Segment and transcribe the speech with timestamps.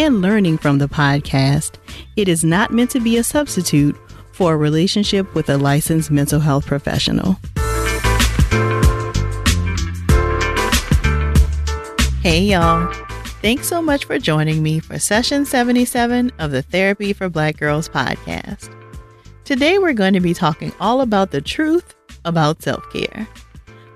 [0.00, 1.74] and learning from the podcast,
[2.16, 3.94] it is not meant to be a substitute
[4.32, 7.34] for a relationship with a licensed mental health professional.
[12.22, 12.90] Hey, y'all.
[13.42, 17.86] Thanks so much for joining me for session 77 of the Therapy for Black Girls
[17.86, 18.74] podcast.
[19.44, 21.94] Today, we're going to be talking all about the truth
[22.24, 23.28] about self care.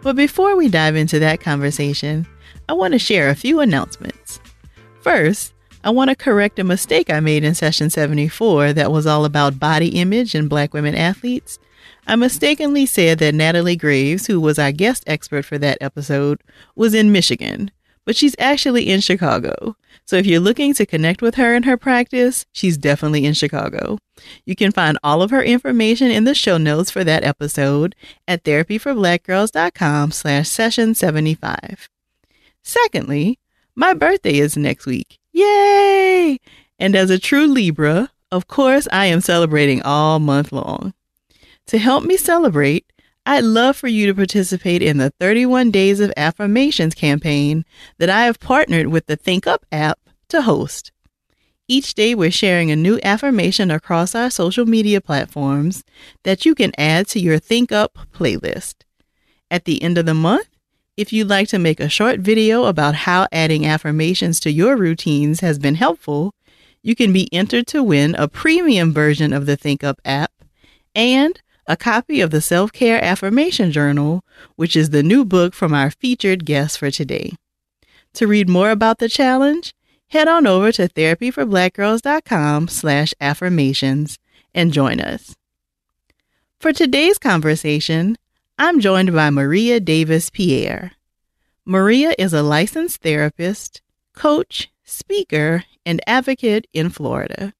[0.02, 2.26] But before we dive into that conversation,
[2.68, 4.38] I want to share a few announcements.
[5.00, 5.53] First,
[5.84, 9.60] I want to correct a mistake I made in session 74 that was all about
[9.60, 11.58] body image and black women athletes.
[12.06, 16.42] I mistakenly said that Natalie Graves, who was our guest expert for that episode,
[16.74, 17.70] was in Michigan,
[18.06, 19.76] but she's actually in Chicago.
[20.06, 23.98] So if you're looking to connect with her and her practice, she's definitely in Chicago.
[24.46, 27.94] You can find all of her information in the show notes for that episode
[28.26, 31.90] at therapyforblackgirls.com slash session 75.
[32.62, 33.38] Secondly,
[33.76, 35.18] my birthday is next week.
[35.34, 36.38] Yay!
[36.78, 40.94] And as a true Libra, of course, I am celebrating all month long.
[41.66, 42.86] To help me celebrate,
[43.26, 47.64] I'd love for you to participate in the 31 Days of Affirmations campaign
[47.98, 50.92] that I have partnered with the Think Up app to host.
[51.66, 55.82] Each day, we're sharing a new affirmation across our social media platforms
[56.22, 58.84] that you can add to your Think Up playlist.
[59.50, 60.48] At the end of the month,
[60.96, 65.40] if you'd like to make a short video about how adding affirmations to your routines
[65.40, 66.32] has been helpful,
[66.82, 70.30] you can be entered to win a premium version of the ThinkUp app
[70.94, 74.22] and a copy of the Self Care Affirmation Journal,
[74.56, 77.32] which is the new book from our featured guest for today.
[78.14, 79.74] To read more about the challenge,
[80.08, 84.18] head on over to therapyforblackgirls.com slash affirmations
[84.54, 85.34] and join us.
[86.60, 88.16] For today's conversation,
[88.56, 90.92] I'm joined by Maria Davis Pierre.
[91.64, 93.82] Maria is a licensed therapist,
[94.14, 97.52] coach, speaker, and advocate in Florida.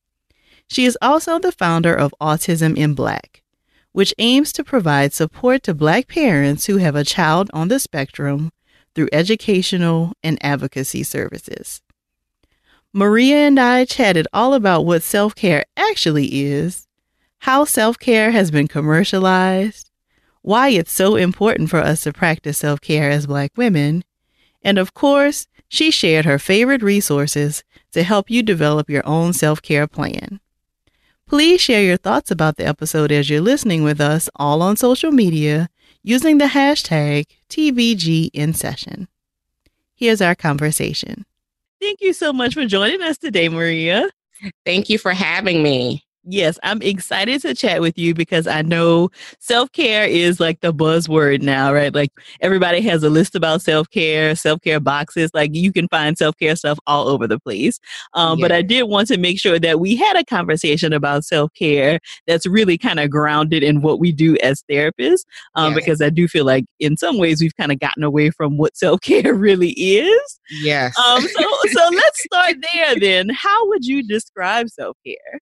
[0.69, 3.43] She is also the founder of Autism in Black,
[3.91, 8.53] which aims to provide support to Black parents who have a child on the spectrum
[8.94, 11.83] through educational and advocacy services.
[12.93, 16.87] Maria and I chatted all about what self care actually is,
[17.38, 19.91] how self care has been commercialized,
[20.44, 24.05] why it's so important for us to practice self care as Black women,
[24.62, 29.62] and of course, she shared her favorite resources to help you develop your own self
[29.62, 30.41] care plan.
[31.27, 35.10] Please share your thoughts about the episode as you're listening with us all on social
[35.10, 35.71] media
[36.03, 39.09] using the hashtag TBGInSession.
[39.97, 41.25] Here's our conversation.
[41.81, 44.10] Thank you so much for joining us today, Maria.
[44.66, 46.03] Thank you for having me.
[46.26, 50.72] Yes, I'm excited to chat with you because I know self care is like the
[50.72, 51.94] buzzword now, right?
[51.94, 55.30] Like everybody has a list about self care, self care boxes.
[55.34, 57.78] Like you can find self care stuff all over the place.
[58.14, 58.44] Um, yeah.
[58.44, 62.00] But I did want to make sure that we had a conversation about self care
[62.26, 65.24] that's really kind of grounded in what we do as therapists,
[65.56, 68.56] um, because I do feel like in some ways we've kind of gotten away from
[68.56, 70.41] what self care really is.
[70.50, 70.98] Yes.
[70.98, 73.28] Um, so, so let's start there then.
[73.28, 75.41] How would you describe self care?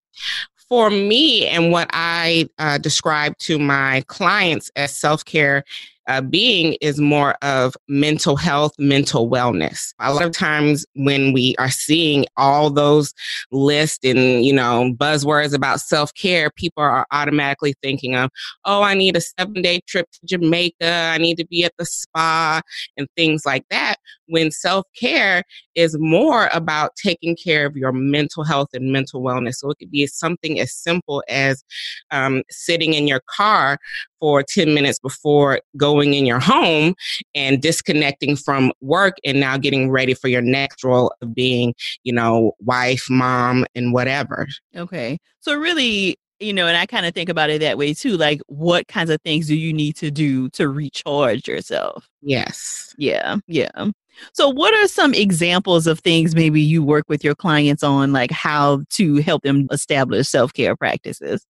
[0.72, 5.64] For me and what I uh, describe to my clients as self care
[6.08, 9.94] uh, being is more of mental health, mental wellness.
[10.00, 13.14] A lot of times when we are seeing all those
[13.50, 18.30] lists and, you know, buzzwords about self care, people are automatically thinking of,
[18.64, 21.10] oh, I need a seven day trip to Jamaica.
[21.12, 22.60] I need to be at the spa
[22.96, 23.96] and things like that.
[24.26, 29.54] When self care is more about taking care of your mental health and mental wellness.
[29.54, 31.64] So it could be something as simple as
[32.10, 33.78] um, sitting in your car
[34.20, 35.60] for 10 minutes before
[35.92, 36.94] going in your home
[37.34, 41.74] and disconnecting from work and now getting ready for your next role of being,
[42.04, 44.46] you know, wife, mom, and whatever.
[44.76, 45.18] Okay.
[45.40, 48.16] So, really, you know, and I kind of think about it that way too.
[48.16, 52.08] Like, what kinds of things do you need to do to recharge yourself?
[52.20, 52.94] Yes.
[52.98, 53.36] Yeah.
[53.46, 53.88] Yeah.
[54.34, 58.30] So, what are some examples of things maybe you work with your clients on, like
[58.30, 61.44] how to help them establish self care practices?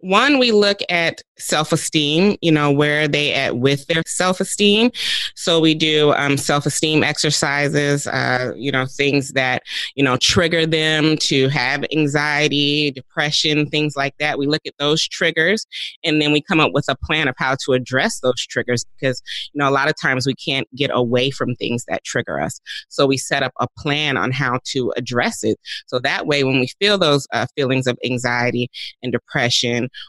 [0.00, 4.40] One, we look at self esteem, you know, where are they at with their self
[4.40, 4.90] esteem.
[5.34, 9.62] So we do um, self esteem exercises, uh, you know, things that,
[9.94, 14.38] you know, trigger them to have anxiety, depression, things like that.
[14.38, 15.66] We look at those triggers
[16.04, 19.22] and then we come up with a plan of how to address those triggers because,
[19.52, 22.60] you know, a lot of times we can't get away from things that trigger us.
[22.88, 25.58] So we set up a plan on how to address it.
[25.86, 28.70] So that way, when we feel those uh, feelings of anxiety
[29.02, 29.39] and depression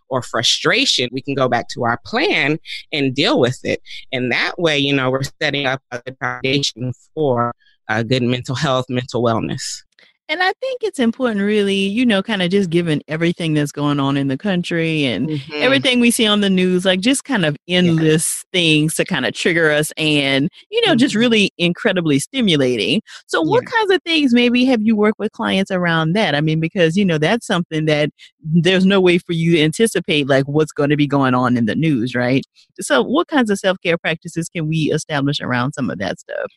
[0.10, 2.60] or frustration, we can go back to our plan
[2.92, 3.82] and deal with it.
[4.12, 7.54] And that way, you know, we're setting up a foundation for
[7.90, 9.84] uh, good mental health, mental wellness.
[10.32, 14.00] And I think it's important, really, you know, kind of just given everything that's going
[14.00, 15.54] on in the country and mm-hmm.
[15.56, 18.58] everything we see on the news, like just kind of endless yeah.
[18.58, 21.00] things to kind of trigger us and, you know, mm-hmm.
[21.00, 23.02] just really incredibly stimulating.
[23.28, 23.72] So, what yeah.
[23.72, 26.34] kinds of things maybe have you worked with clients around that?
[26.34, 28.10] I mean, because, you know, that's something that
[28.42, 31.66] there's no way for you to anticipate, like what's going to be going on in
[31.66, 32.46] the news, right?
[32.80, 36.54] So, what kinds of self care practices can we establish around some of that stuff?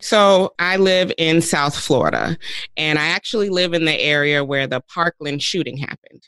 [0.00, 2.36] So I live in South Florida,
[2.76, 6.22] and I actually live in the area where the Parkland shooting happened.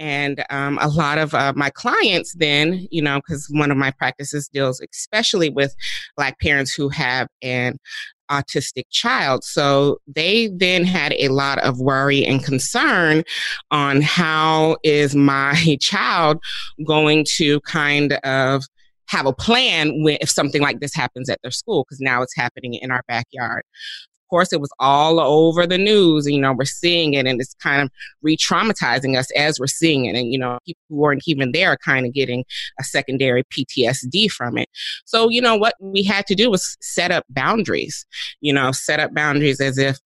[0.00, 3.92] And um, a lot of uh, my clients, then, you know, because one of my
[3.92, 5.74] practices deals especially with
[6.16, 7.78] Black parents who have an
[8.30, 9.44] autistic child.
[9.44, 13.22] So they then had a lot of worry and concern
[13.70, 16.42] on how is my child
[16.86, 18.64] going to kind of
[19.08, 22.34] have a plan when, if something like this happens at their school, because now it's
[22.36, 23.62] happening in our backyard.
[24.24, 26.26] Of course, it was all over the news.
[26.26, 27.90] You know, we're seeing it, and it's kind of
[28.22, 30.16] re-traumatizing us as we're seeing it.
[30.16, 32.44] And you know, people who weren't even there are kind of getting
[32.80, 34.68] a secondary PTSD from it.
[35.04, 38.06] So, you know, what we had to do was set up boundaries.
[38.40, 39.98] You know, set up boundaries as if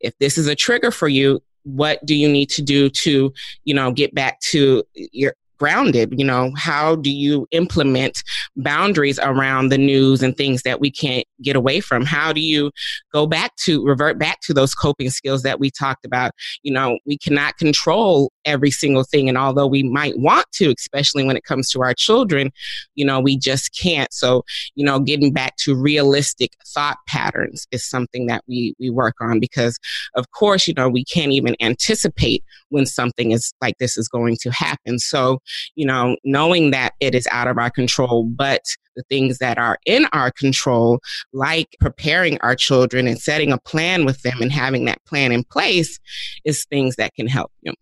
[0.00, 3.32] if this is a trigger for you, what do you need to do to
[3.64, 8.22] you know get back to your grounded you know how do you implement
[8.56, 12.04] boundaries around the news and things that we can't get away from?
[12.04, 12.70] How do you
[13.12, 16.32] go back to revert back to those coping skills that we talked about?
[16.62, 21.24] You know we cannot control every single thing and although we might want to especially
[21.24, 22.50] when it comes to our children
[22.94, 24.12] you know we just can't.
[24.12, 24.44] So
[24.74, 29.40] you know getting back to realistic thought patterns is something that we we work on
[29.40, 29.78] because
[30.14, 34.36] of course you know we can't even anticipate when something is like this is going
[34.40, 34.98] to happen.
[34.98, 35.40] So
[35.74, 38.62] you know, knowing that it is out of our control, but
[38.96, 41.00] the things that are in our control,
[41.32, 45.44] like preparing our children and setting a plan with them and having that plan in
[45.44, 45.98] place,
[46.44, 47.72] is things that can help you.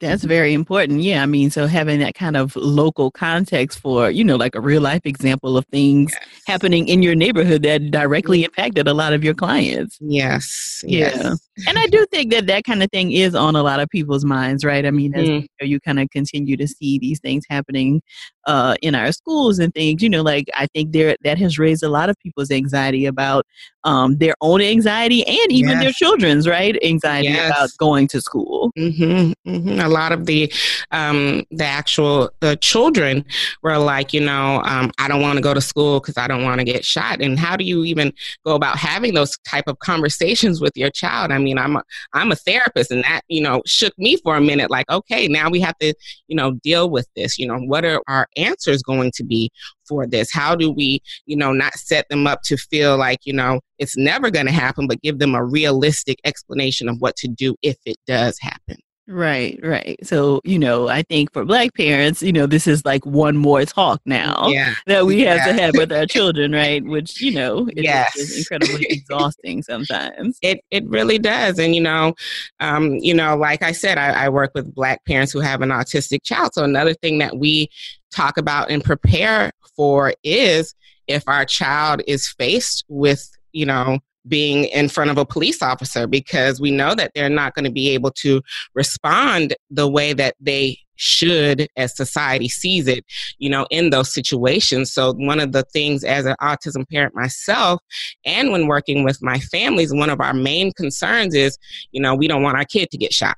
[0.00, 1.00] That's very important.
[1.00, 1.24] Yeah.
[1.24, 4.80] I mean, so having that kind of local context for, you know, like a real
[4.80, 6.42] life example of things yes.
[6.46, 9.98] happening in your neighborhood that directly impacted a lot of your clients.
[10.00, 10.84] Yes.
[10.86, 11.10] Yeah.
[11.14, 11.40] Yes.
[11.66, 14.24] And I do think that that kind of thing is on a lot of people's
[14.24, 14.86] minds, right?
[14.86, 15.42] I mean, as mm.
[15.42, 18.00] you, know, you kind of continue to see these things happening
[18.46, 21.82] uh, in our schools and things, you know, like I think there that has raised
[21.82, 23.44] a lot of people's anxiety about
[23.88, 25.82] um, their own anxiety and even yes.
[25.82, 26.76] their children's, right?
[26.82, 27.50] Anxiety yes.
[27.50, 28.70] about going to school.
[28.78, 29.32] Mm-hmm.
[29.50, 30.52] Mm-hmm a lot of the
[30.90, 33.24] um, the actual the children
[33.62, 36.44] were like, you know, um, I don't want to go to school because I don't
[36.44, 37.20] want to get shot.
[37.20, 38.12] And how do you even
[38.44, 41.32] go about having those type of conversations with your child?
[41.32, 41.82] I mean, I'm a,
[42.12, 44.70] I'm a therapist, and that you know shook me for a minute.
[44.70, 45.94] Like, okay, now we have to
[46.28, 47.38] you know deal with this.
[47.38, 49.50] You know, what are our answers going to be
[49.88, 50.30] for this?
[50.32, 53.96] How do we, you know, not set them up to feel like, you know, it's
[53.96, 57.76] never going to happen, but give them a realistic explanation of what to do if
[57.86, 58.76] it does happen?
[59.10, 59.98] Right, right.
[60.02, 63.64] So, you know, I think for black parents, you know, this is like one more
[63.64, 64.74] talk now yeah.
[64.86, 65.46] that we have yeah.
[65.46, 66.84] to have with our children, right?
[66.84, 68.14] Which, you know, is, yes.
[68.16, 70.38] is incredibly exhausting sometimes.
[70.42, 71.58] It it really does.
[71.58, 72.14] And you know,
[72.60, 75.70] um, you know, like I said, I, I work with black parents who have an
[75.70, 76.52] autistic child.
[76.52, 77.70] So another thing that we
[78.14, 80.74] talk about and prepare for is
[81.06, 86.06] if our child is faced with, you know, being in front of a police officer
[86.06, 88.42] because we know that they're not going to be able to
[88.74, 93.04] respond the way that they should as society sees it
[93.38, 94.92] you know in those situations.
[94.92, 97.80] So one of the things as an autism parent myself
[98.24, 101.56] and when working with my families one of our main concerns is
[101.92, 103.36] you know we don't want our kid to get shot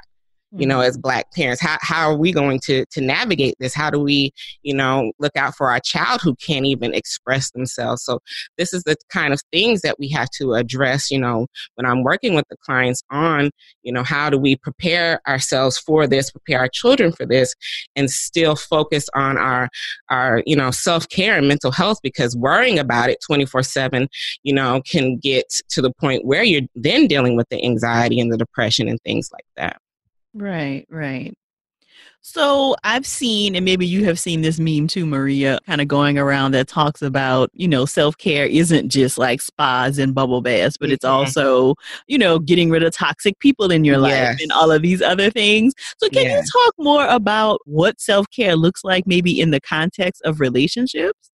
[0.53, 1.03] you know as mm-hmm.
[1.03, 3.75] black parents how, how are we going to to navigate this?
[3.75, 8.03] How do we you know look out for our child who can't even express themselves?
[8.03, 8.21] So
[8.59, 12.03] this is the kind of things that we have to address you know when i'm
[12.03, 13.51] working with the clients on
[13.83, 17.55] you know how do we prepare ourselves for this prepare our children for this
[17.97, 19.69] and still focus on our
[20.11, 24.07] our you know self-care and mental health because worrying about it 24/7
[24.43, 28.33] you know can get to the point where you're then dealing with the anxiety and
[28.33, 29.81] the depression and things like that
[30.35, 31.35] Right, right.
[32.23, 36.19] So I've seen, and maybe you have seen this meme too, Maria, kind of going
[36.19, 40.77] around that talks about, you know, self care isn't just like spas and bubble baths,
[40.77, 41.15] but it's mm-hmm.
[41.15, 41.75] also,
[42.09, 44.43] you know, getting rid of toxic people in your life yes.
[44.43, 45.73] and all of these other things.
[45.99, 46.47] So can yes.
[46.47, 51.30] you talk more about what self care looks like, maybe in the context of relationships?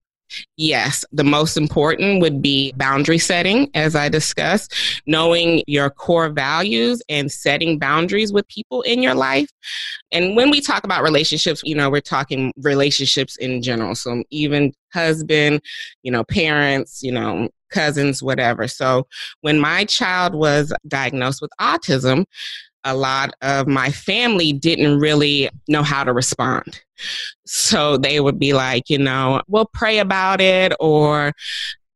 [0.57, 4.75] Yes, the most important would be boundary setting, as I discussed,
[5.07, 9.49] knowing your core values and setting boundaries with people in your life.
[10.13, 13.95] And when we talk about relationships, you know, we're talking relationships in general.
[13.95, 15.61] So even husband,
[16.03, 18.69] you know, parents, you know, cousins, whatever.
[18.69, 19.07] So
[19.41, 22.25] when my child was diagnosed with autism,
[22.87, 26.81] a lot of my family didn't really know how to respond.
[27.45, 31.33] So they would be like, you know, we'll pray about it or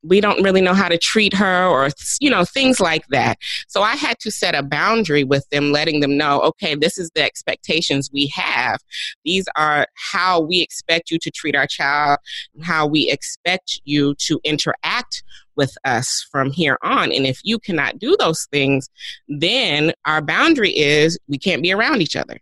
[0.02, 3.36] we don't really know how to treat her or you know things like that
[3.68, 7.10] so i had to set a boundary with them letting them know okay this is
[7.14, 8.80] the expectations we have
[9.26, 12.18] these are how we expect you to treat our child
[12.62, 15.22] how we expect you to interact
[15.60, 17.12] with us from here on.
[17.12, 18.88] And if you cannot do those things,
[19.28, 22.38] then our boundary is we can't be around each other.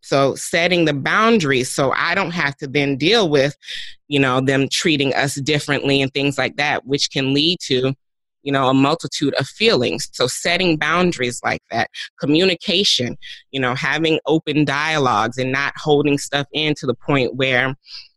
[0.00, 3.56] So setting the boundaries so I don't have to then deal with,
[4.06, 7.92] you know, them treating us differently and things like that, which can lead to,
[8.44, 10.08] you know, a multitude of feelings.
[10.12, 13.16] So setting boundaries like that, communication,
[13.50, 17.74] you know, having open dialogues and not holding stuff in to the point where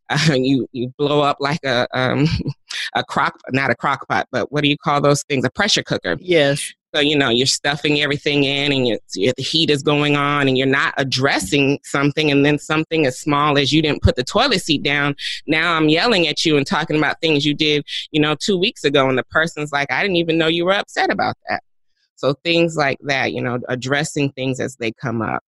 [0.10, 2.28] uh, you you blow up like a um,
[2.96, 5.46] a crock not a crock pot, but what do you call those things?
[5.46, 6.18] A pressure cooker.
[6.20, 6.74] Yes.
[6.94, 9.00] So you know you're stuffing everything in, and you,
[9.36, 13.58] the heat is going on, and you're not addressing something, and then something as small
[13.58, 15.16] as you didn't put the toilet seat down.
[15.48, 18.84] Now I'm yelling at you and talking about things you did, you know, two weeks
[18.84, 21.64] ago, and the person's like, I didn't even know you were upset about that.
[22.16, 25.44] So things like that, you know, addressing things as they come up,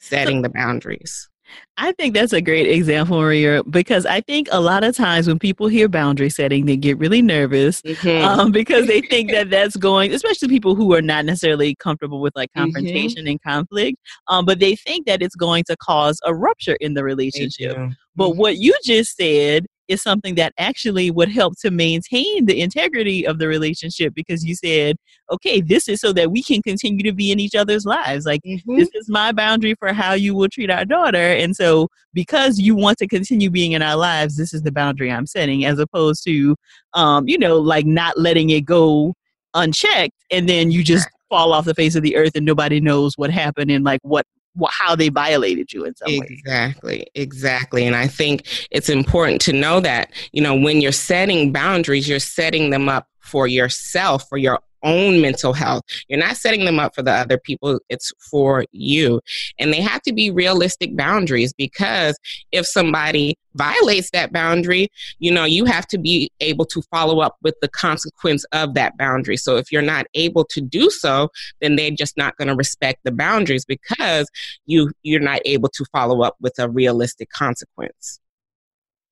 [0.00, 1.30] setting the boundaries.
[1.76, 5.38] I think that's a great example, Maria, because I think a lot of times when
[5.38, 8.24] people hear boundary setting, they get really nervous mm-hmm.
[8.24, 12.34] um, because they think that that's going, especially people who are not necessarily comfortable with
[12.36, 12.62] like mm-hmm.
[12.62, 13.30] confrontation mm-hmm.
[13.30, 17.02] and conflict, um, but they think that it's going to cause a rupture in the
[17.02, 17.76] relationship.
[18.14, 18.38] But mm-hmm.
[18.38, 23.38] what you just said is something that actually would help to maintain the integrity of
[23.38, 24.96] the relationship because you said,
[25.30, 28.26] okay, this is so that we can continue to be in each other's lives.
[28.26, 28.76] Like, mm-hmm.
[28.76, 31.32] this is my boundary for how you will treat our daughter.
[31.32, 35.10] And so, because you want to continue being in our lives, this is the boundary
[35.10, 36.56] I'm setting, as opposed to,
[36.94, 39.14] um, you know, like not letting it go
[39.54, 43.16] unchecked and then you just fall off the face of the earth and nobody knows
[43.16, 44.26] what happened and like what
[44.70, 46.26] how they violated you in some way.
[46.28, 47.86] Exactly, exactly.
[47.86, 52.18] And I think it's important to know that, you know, when you're setting boundaries, you're
[52.18, 55.82] setting them up for yourself, for your own mental health.
[56.08, 59.20] You're not setting them up for the other people, it's for you.
[59.58, 62.18] And they have to be realistic boundaries because
[62.52, 64.88] if somebody violates that boundary,
[65.18, 68.96] you know, you have to be able to follow up with the consequence of that
[68.96, 69.36] boundary.
[69.36, 71.28] So if you're not able to do so,
[71.60, 74.28] then they're just not going to respect the boundaries because
[74.66, 78.20] you you're not able to follow up with a realistic consequence.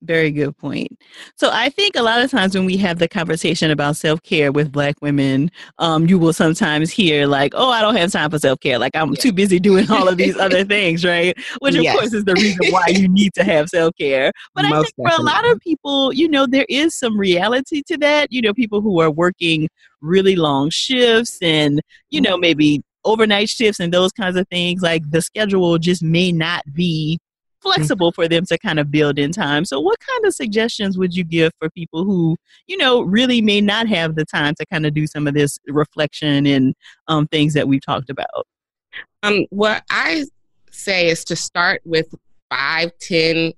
[0.03, 0.99] Very good point.
[1.37, 4.51] So I think a lot of times when we have the conversation about self care
[4.51, 8.39] with Black women, um, you will sometimes hear like, "Oh, I don't have time for
[8.41, 8.81] self care.
[8.81, 9.21] Like I'm yeah.
[9.21, 11.97] too busy doing all of these other things, right?" Which of yes.
[11.97, 14.33] course is the reason why you need to have self care.
[14.57, 15.17] But Most I think definitely.
[15.17, 18.33] for a lot of people, you know, there is some reality to that.
[18.33, 19.69] You know, people who are working
[20.01, 21.81] really long shifts and
[22.11, 24.83] you know maybe overnight shifts and those kinds of things.
[24.83, 27.19] Like the schedule just may not be
[27.63, 29.65] flexible for them to kind of build in time.
[29.65, 33.61] So, what kind of suggestions would you give for people who, you know, really may
[33.61, 36.75] not have the time to kind of do some of this reflection and
[37.09, 38.47] um, things that we've talked about?
[39.23, 40.25] Um, what I
[40.71, 42.13] say is to start with
[42.51, 43.53] five, ten,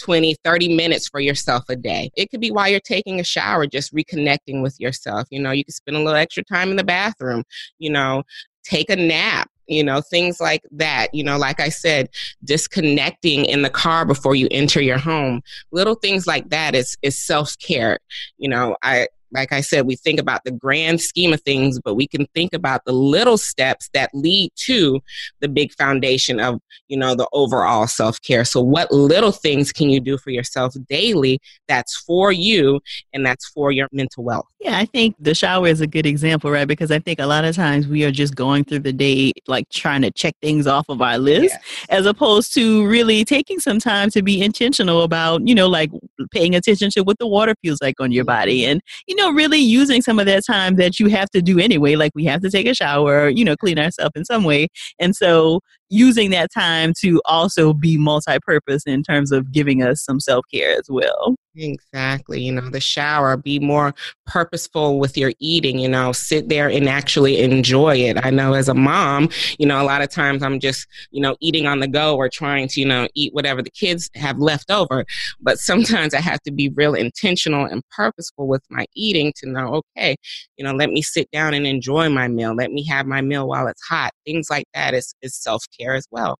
[0.00, 2.10] 20, 30 minutes for yourself a day.
[2.16, 5.28] It could be while you're taking a shower, just reconnecting with yourself.
[5.30, 7.44] You know, you can spend a little extra time in the bathroom,
[7.78, 8.22] you know,
[8.64, 11.14] take a nap you know, things like that.
[11.14, 12.10] You know, like I said,
[12.44, 15.42] disconnecting in the car before you enter your home.
[15.70, 17.98] Little things like that is is self care.
[18.38, 21.94] You know, I like I said, we think about the grand scheme of things, but
[21.94, 25.00] we can think about the little steps that lead to
[25.40, 28.44] the big foundation of, you know, the overall self care.
[28.44, 32.80] So, what little things can you do for yourself daily that's for you
[33.12, 34.46] and that's for your mental wealth?
[34.60, 36.68] Yeah, I think the shower is a good example, right?
[36.68, 39.68] Because I think a lot of times we are just going through the day, like
[39.70, 41.56] trying to check things off of our list,
[41.88, 45.90] as opposed to really taking some time to be intentional about, you know, like
[46.30, 48.72] paying attention to what the water feels like on your body mm-hmm.
[48.72, 51.58] and, you know, know, really using some of that time that you have to do
[51.58, 51.96] anyway.
[51.96, 54.68] Like we have to take a shower, you know, clean ourselves in some way.
[54.98, 55.60] And so,
[55.90, 60.86] using that time to also be multi-purpose in terms of giving us some self-care as
[60.88, 61.36] well.
[61.56, 62.40] Exactly.
[62.42, 63.92] You know, the shower, be more
[64.26, 68.24] purposeful with your eating, you know, sit there and actually enjoy it.
[68.24, 69.28] I know as a mom,
[69.58, 72.28] you know, a lot of times I'm just, you know, eating on the go or
[72.28, 75.04] trying to, you know, eat whatever the kids have left over.
[75.40, 79.82] But sometimes I have to be real intentional and purposeful with my eating to know,
[79.96, 80.16] okay,
[80.56, 82.54] you know, let me sit down and enjoy my meal.
[82.54, 84.12] Let me have my meal while it's hot.
[84.24, 86.36] Things like that is, is self care as well.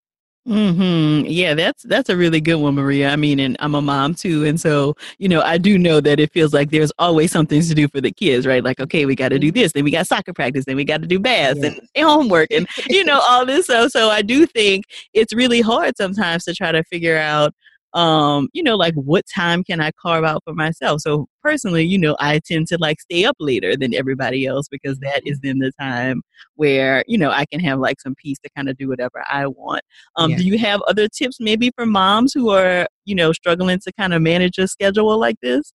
[0.46, 1.22] Hmm.
[1.26, 3.10] Yeah, that's that's a really good one, Maria.
[3.10, 6.18] I mean, and I'm a mom too, and so you know, I do know that
[6.18, 8.64] it feels like there's always something to do for the kids, right?
[8.64, 11.02] Like, okay, we got to do this, then we got soccer practice, then we got
[11.02, 11.72] to do baths yeah.
[11.94, 13.90] and homework, and you know, all this stuff.
[13.90, 17.54] So I do think it's really hard sometimes to try to figure out
[17.94, 21.00] um, you know, like what time can I carve out for myself?
[21.00, 24.98] So personally, you know, I tend to like stay up later than everybody else because
[25.00, 26.22] that is then the time
[26.54, 29.46] where, you know, I can have like some peace to kind of do whatever I
[29.46, 29.82] want.
[30.16, 30.36] Um, yeah.
[30.36, 34.14] do you have other tips maybe for moms who are, you know, struggling to kind
[34.14, 35.72] of manage a schedule like this?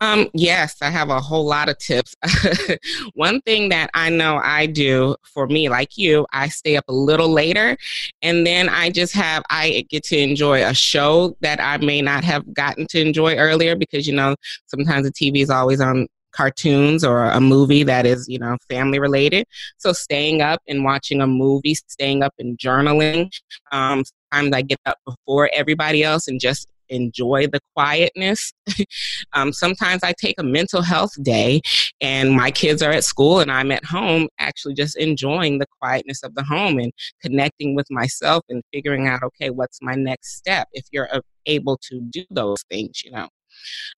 [0.00, 2.14] Um, yes, I have a whole lot of tips.
[3.14, 6.92] One thing that I know I do for me, like you, I stay up a
[6.92, 7.76] little later
[8.22, 12.24] and then I just have, I get to enjoy a show that I may not
[12.24, 17.04] have gotten to enjoy earlier because, you know, sometimes the TV is always on cartoons
[17.04, 19.46] or a movie that is, you know, family related.
[19.78, 23.30] So staying up and watching a movie, staying up and journaling.
[23.72, 28.52] Um, sometimes I get up before everybody else and just enjoy the quietness.
[29.32, 31.60] um, sometimes I take a mental health day
[32.00, 36.22] and my kids are at school and I'm at home, actually just enjoying the quietness
[36.22, 40.68] of the home and connecting with myself and figuring out, okay, what's my next step
[40.72, 41.08] if you're
[41.46, 43.28] able to do those things, you know.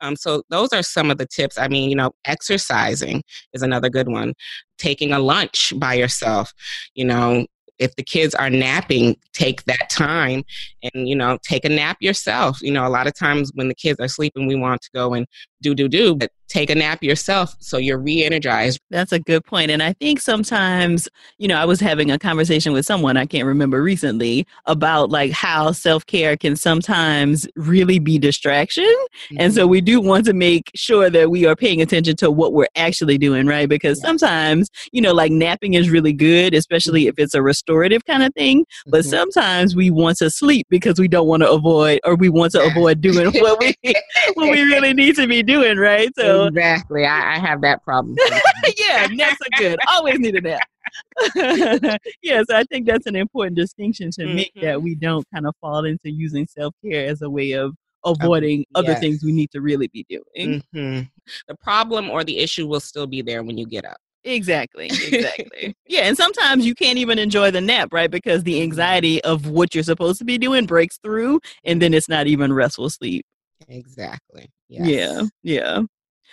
[0.01, 1.59] Um, so those are some of the tips.
[1.59, 3.23] I mean, you know, exercising
[3.53, 4.35] is another good one.
[4.79, 6.53] Taking a lunch by yourself,
[6.95, 7.47] you know,
[7.79, 10.43] if the kids are napping, take that time
[10.83, 12.61] and, you know, take a nap yourself.
[12.63, 15.15] You know, a lot of times when the kids are sleeping, we want to go
[15.15, 15.27] and
[15.63, 18.81] do, do, do, but take a nap yourself so you're re energized.
[18.91, 19.43] That's a good.
[19.53, 23.47] And I think sometimes, you know, I was having a conversation with someone I can't
[23.47, 28.85] remember recently about like how self care can sometimes really be distraction.
[28.85, 29.37] Mm-hmm.
[29.39, 29.71] And so mm-hmm.
[29.71, 33.19] we do want to make sure that we are paying attention to what we're actually
[33.19, 33.69] doing, right?
[33.69, 34.07] Because yeah.
[34.07, 37.11] sometimes, you know, like napping is really good, especially mm-hmm.
[37.11, 38.65] if it's a restorative kind of thing.
[38.87, 39.11] But mm-hmm.
[39.11, 42.63] sometimes we want to sleep because we don't want to avoid or we want to
[42.67, 43.75] avoid doing what we
[44.35, 46.11] what we really need to be doing, right?
[46.17, 48.17] So exactly, I, I have that problem.
[48.79, 49.79] yeah, naps are good.
[49.89, 50.69] Always need a nap.
[52.23, 54.37] yes, I think that's an important distinction to mm-hmm.
[54.37, 57.75] make that we don't kind of fall into using self care as a way of
[58.05, 60.63] avoiding um, other things we need to really be doing.
[60.75, 61.03] Mm-hmm.
[61.49, 63.99] The problem or the issue will still be there when you get up.
[64.27, 64.87] Exactly.
[64.87, 65.75] Exactly.
[65.87, 66.03] yeah.
[66.03, 68.11] And sometimes you can't even enjoy the nap, right?
[68.11, 72.09] Because the anxiety of what you're supposed to be doing breaks through and then it's
[72.09, 73.25] not even restful sleep.
[73.69, 74.51] Exactly.
[74.69, 74.89] Yes.
[74.89, 75.23] Yeah.
[75.43, 75.83] Yeah.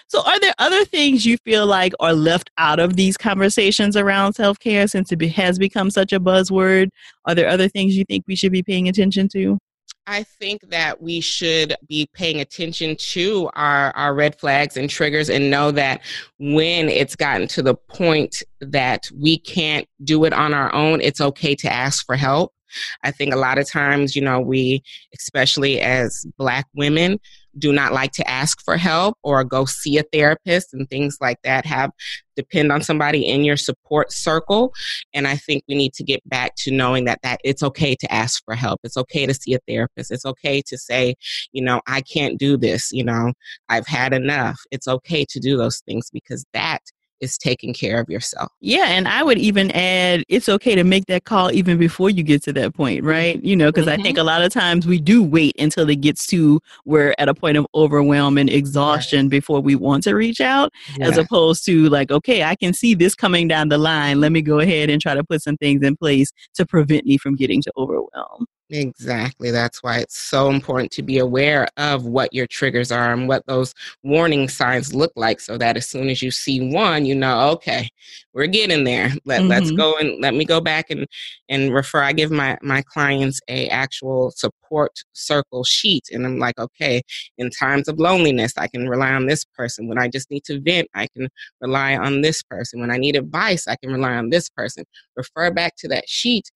[0.07, 4.33] So, are there other things you feel like are left out of these conversations around
[4.33, 6.89] self care since it has become such a buzzword?
[7.25, 9.57] Are there other things you think we should be paying attention to?
[10.05, 15.29] I think that we should be paying attention to our, our red flags and triggers
[15.29, 16.01] and know that
[16.39, 21.21] when it's gotten to the point that we can't do it on our own, it's
[21.21, 22.53] okay to ask for help.
[23.03, 27.19] I think a lot of times, you know, we, especially as Black women,
[27.57, 31.37] do not like to ask for help or go see a therapist and things like
[31.43, 31.91] that have
[32.35, 34.73] depend on somebody in your support circle.
[35.13, 38.11] And i think we need to get back to knowing that that it's okay to
[38.11, 38.79] ask for help.
[38.83, 40.11] It's okay to see a therapist.
[40.11, 41.15] It's okay to say
[41.51, 43.33] you know i can't do this you know
[43.69, 44.59] i've had enough.
[44.71, 46.81] It's okay to do those things because that
[47.23, 48.51] is taking care of yourself.
[48.59, 52.21] Yeah, and I would even add it's okay to make that call even before you
[52.21, 53.43] get to that point, right?
[53.43, 53.99] You know, because mm-hmm.
[53.99, 54.27] I think mm-hmm.
[54.27, 57.57] a lot of times we do wait until it gets to we're at a point
[57.57, 61.07] of overwhelm and exhaustion before we want to reach out, yeah.
[61.07, 64.19] as opposed to like, okay, I can see this coming down the line.
[64.19, 67.17] Let me go ahead and try to put some things in place to prevent me
[67.17, 68.45] from getting to overwhelm.
[68.75, 69.51] Exactly.
[69.51, 73.45] That's why it's so important to be aware of what your triggers are and what
[73.45, 77.51] those warning signs look like so that as soon as you see one, you know,
[77.51, 77.87] okay,
[78.33, 79.11] we're getting there.
[79.25, 79.49] Let, mm-hmm.
[79.49, 81.05] Let's go and let me go back and,
[81.49, 82.01] and refer.
[82.01, 86.05] I give my, my clients a actual support circle sheet.
[86.11, 87.03] And I'm like, okay,
[87.37, 89.87] in times of loneliness, I can rely on this person.
[89.87, 91.27] When I just need to vent, I can
[91.61, 92.79] rely on this person.
[92.79, 94.83] When I need advice, I can rely on this person.
[95.15, 96.49] Refer back to that sheet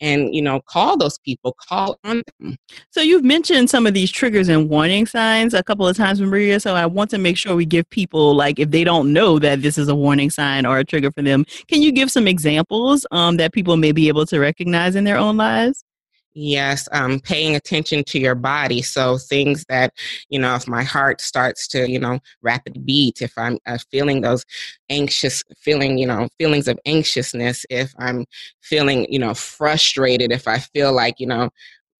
[0.00, 2.56] and you know call those people call on them.
[2.90, 6.60] So you've mentioned some of these triggers and warning signs a couple of times maria
[6.60, 9.62] so i want to make sure we give people like if they don't know that
[9.62, 13.06] this is a warning sign or a trigger for them can you give some examples
[13.10, 15.84] um, that people may be able to recognize in their own lives
[16.32, 18.82] Yes, um, paying attention to your body.
[18.82, 19.92] So things that,
[20.28, 24.20] you know, if my heart starts to, you know, rapid beat, if I'm uh, feeling
[24.20, 24.44] those
[24.90, 28.26] anxious feeling, you know, feelings of anxiousness, if I'm
[28.62, 31.50] feeling, you know, frustrated, if I feel like, you know,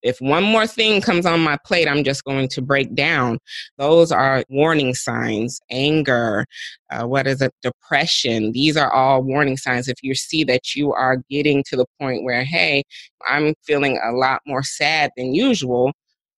[0.03, 3.39] if one more thing comes on my plate, I'm just going to break down.
[3.77, 5.59] Those are warning signs.
[5.69, 6.45] Anger,
[6.89, 7.53] uh, what is it?
[7.61, 8.51] Depression.
[8.51, 9.87] These are all warning signs.
[9.87, 12.83] If you see that you are getting to the point where, hey,
[13.27, 15.91] I'm feeling a lot more sad than usual,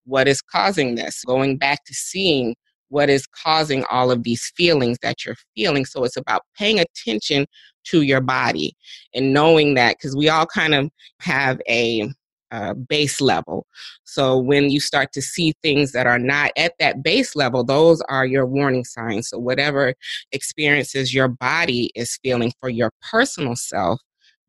[0.06, 1.23] what is causing this?
[1.26, 2.56] Going back to seeing
[2.89, 5.86] what is causing all of these feelings that you're feeling.
[5.86, 7.47] So it's about paying attention
[7.86, 8.76] to your body
[9.13, 12.10] and knowing that because we all kind of have a
[12.53, 13.65] uh, base level.
[14.03, 17.99] So when you start to see things that are not at that base level, those
[18.09, 19.29] are your warning signs.
[19.29, 19.95] So whatever
[20.31, 23.99] experiences your body is feeling for your personal self,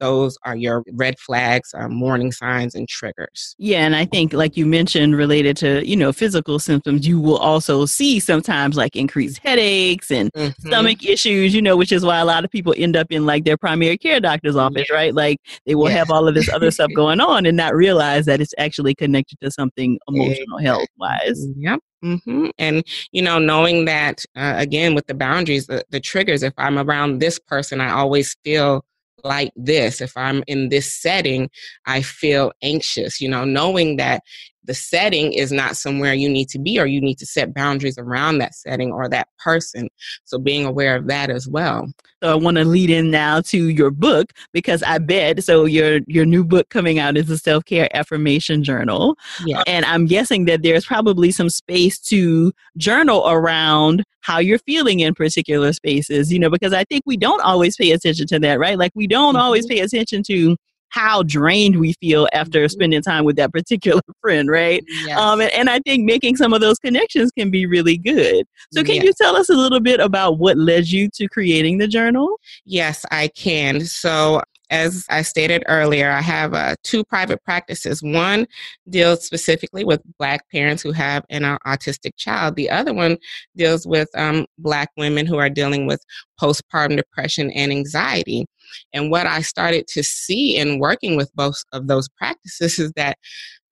[0.00, 3.54] those are your red flags, um, warning signs, and triggers.
[3.58, 7.36] Yeah, and I think, like you mentioned, related to you know physical symptoms, you will
[7.36, 10.68] also see sometimes like increased headaches and mm-hmm.
[10.68, 11.54] stomach issues.
[11.54, 13.98] You know, which is why a lot of people end up in like their primary
[13.98, 14.96] care doctor's office, yeah.
[14.96, 15.14] right?
[15.14, 15.96] Like they will yeah.
[15.96, 19.38] have all of this other stuff going on and not realize that it's actually connected
[19.40, 21.46] to something emotional health wise.
[21.56, 21.80] Yep.
[22.04, 22.48] Mm-hmm.
[22.58, 26.78] And, you know, knowing that, uh, again, with the boundaries, the, the triggers, if I'm
[26.78, 28.84] around this person, I always feel
[29.24, 31.50] like this, if I'm in this setting,
[31.86, 34.22] I feel anxious, you know, knowing that
[34.64, 37.98] the setting is not somewhere you need to be or you need to set boundaries
[37.98, 39.88] around that setting or that person.
[40.24, 41.88] So being aware of that as well.
[42.22, 46.00] So I want to lead in now to your book because I bet so your
[46.06, 49.16] your new book coming out is a self-care affirmation journal.
[49.44, 49.62] Yeah.
[49.66, 55.14] And I'm guessing that there's probably some space to journal around how you're feeling in
[55.14, 58.78] particular spaces, you know, because I think we don't always pay attention to that, right?
[58.78, 59.42] Like we don't mm-hmm.
[59.42, 60.56] always pay attention to
[60.90, 62.68] how drained we feel after mm-hmm.
[62.68, 64.82] spending time with that particular friend, right?
[65.04, 65.18] Yes.
[65.18, 68.46] Um, and, and, I think making some of those connections can be really good.
[68.72, 69.04] So, can yes.
[69.04, 72.38] you tell us a little bit about what led you to creating the journal?
[72.64, 73.84] Yes, I can.
[73.84, 78.02] So, as I stated earlier, I have uh, two private practices.
[78.02, 78.46] One
[78.88, 82.56] deals specifically with Black parents who have an uh, autistic child.
[82.56, 83.18] The other one
[83.56, 86.04] deals with um, Black women who are dealing with
[86.40, 88.46] postpartum depression and anxiety.
[88.92, 93.18] And what I started to see in working with both of those practices is that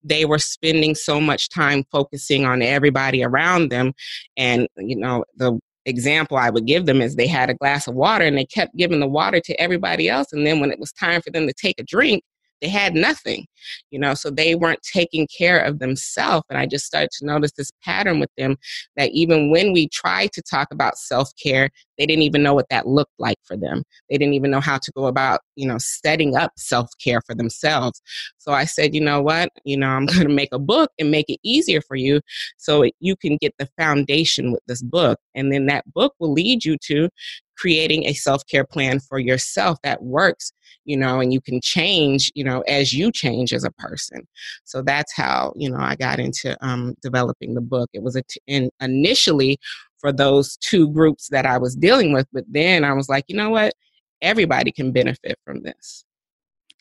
[0.05, 3.93] they were spending so much time focusing on everybody around them
[4.37, 7.95] and you know the example I would give them is they had a glass of
[7.95, 10.33] water and they kept giving the water to everybody else.
[10.33, 12.23] And then when it was time for them to take a drink,
[12.62, 13.46] they had nothing,
[13.90, 16.44] you know, so they weren't taking care of themselves.
[16.48, 18.57] And I just started to notice this pattern with them
[18.96, 22.68] that even when we tried to talk about self care, they didn't even know what
[22.70, 23.83] that looked like for them.
[24.09, 27.35] They didn't even know how to go about, you know, setting up self care for
[27.35, 28.01] themselves.
[28.38, 31.11] So I said, you know what, you know, I'm going to make a book and
[31.11, 32.20] make it easier for you
[32.59, 35.18] so you can get the foundation with this book.
[35.35, 37.09] And then that book will lead you to
[37.57, 40.53] creating a self-care plan for yourself that works
[40.85, 44.27] you know and you can change you know as you change as a person.
[44.65, 47.91] So that's how you know i got into um, developing the book.
[47.93, 49.59] It was a t- in, initially
[49.99, 53.37] for those two groups that i was dealing with but then i was like you
[53.37, 53.75] know what?
[54.21, 56.05] Everybody can benefit from this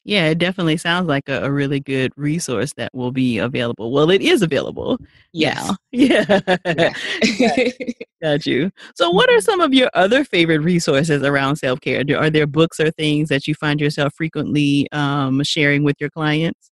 [0.03, 3.91] yeah, it definitely sounds like a, a, really good resource that will be available.
[3.91, 4.97] Well, it is available.
[5.33, 5.75] Yes.
[5.93, 6.39] Yeah.
[6.65, 6.93] yeah.
[8.23, 8.71] got, you.
[8.95, 9.41] So, what are mm-hmm.
[9.41, 12.03] some of your other favorite resources around self care?
[12.17, 16.71] Are there books or things that you find yourself frequently um, sharing with your clients?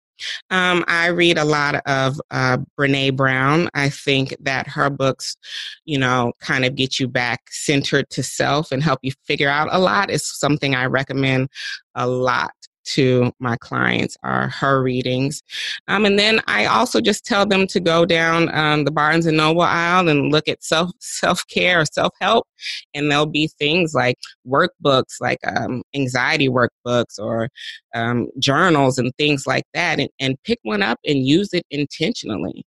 [0.50, 3.68] Um, I read a lot of uh, Brene Brown.
[3.74, 5.36] I think that her books,
[5.84, 9.68] you know, kind of get you back centered to self and help you figure out
[9.70, 10.10] a lot.
[10.10, 11.48] Is something I recommend
[11.94, 12.52] a lot
[12.84, 15.42] to my clients are her readings.
[15.88, 19.36] Um, and then I also just tell them to go down um, the Barnes and
[19.36, 22.46] Noble aisle and look at self self care or self help,
[22.94, 24.16] and there'll be things like
[24.46, 27.48] workbooks, like um, anxiety workbooks or
[27.94, 32.64] um, journals and things like that, and, and pick one up and use it intentionally.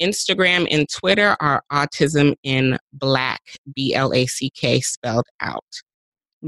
[0.00, 3.40] Instagram and Twitter are Autism in Black,
[3.74, 5.64] B L A C K spelled out.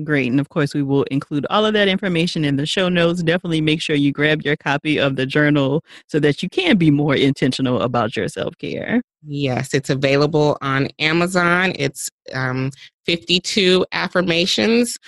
[0.02, 0.30] Great.
[0.30, 3.22] And of course, we will include all of that information in the show notes.
[3.22, 6.90] Definitely make sure you grab your copy of the journal so that you can be
[6.90, 9.00] more intentional about your self care.
[9.24, 11.74] Yes, it's available on Amazon.
[11.76, 12.72] It's um,
[13.06, 14.98] 52 affirmations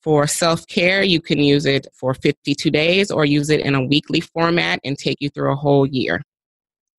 [0.00, 1.02] for self care.
[1.02, 4.96] You can use it for 52 days or use it in a weekly format and
[4.96, 6.22] take you through a whole year.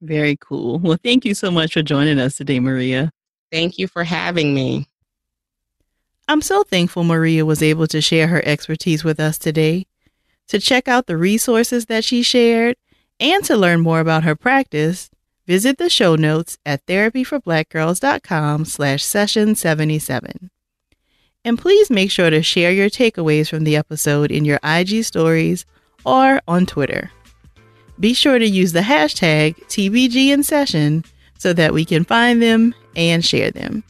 [0.01, 0.79] Very cool.
[0.79, 3.11] Well, thank you so much for joining us today, Maria.
[3.51, 4.87] Thank you for having me.
[6.27, 9.87] I'm so thankful Maria was able to share her expertise with us today.
[10.49, 12.75] To check out the resources that she shared
[13.19, 15.09] and to learn more about her practice,
[15.45, 20.51] visit the show notes at therapyforblackgirls.com slash session 77.
[21.45, 25.65] And please make sure to share your takeaways from the episode in your IG stories
[26.05, 27.11] or on Twitter.
[27.99, 31.03] Be sure to use the hashtag TBG in session
[31.37, 33.83] so that we can find them and share them.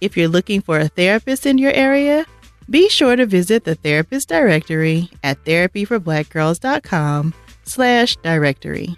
[0.00, 2.26] If you're looking for a therapist in your area,
[2.68, 8.96] be sure to visit the therapist directory at therapyforblackgirls.com slash directory.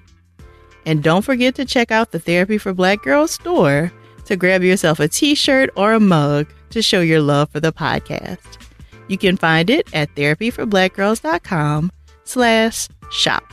[0.85, 3.93] And don't forget to check out the Therapy for Black Girls store
[4.25, 8.59] to grab yourself a t-shirt or a mug to show your love for the podcast.
[9.09, 11.91] You can find it at therapyforblackgirls.com
[12.25, 13.45] slash shop.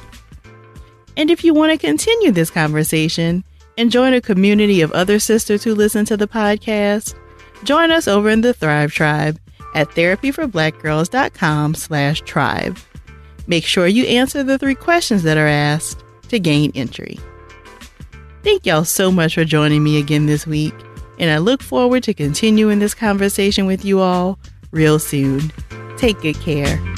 [1.18, 3.44] And if you want to continue this conversation
[3.78, 7.16] and join a community of other sisters who listen to the podcast,
[7.64, 9.40] Join us over in the Thrive Tribe
[9.74, 12.78] at therapyforblackgirls.com slash tribe.
[13.48, 17.20] Make sure you answer the three questions that are asked to gain entry.
[18.44, 20.74] Thank y'all so much for joining me again this week,
[21.18, 24.38] and I look forward to continuing this conversation with you all
[24.72, 25.52] real soon.
[25.98, 26.93] Take good care.